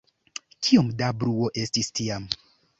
Kiom 0.67 0.89
da 1.03 1.11
bruo 1.21 1.53
estis 1.67 1.95
tiam.. 2.01 2.29